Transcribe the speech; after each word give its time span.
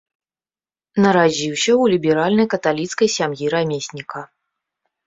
Нарадзіўся 1.05 1.71
ў 1.81 1.93
ліберальнай 1.95 2.47
каталіцкай 2.55 3.07
сям'і 3.19 3.45
рамесніка. 3.57 4.21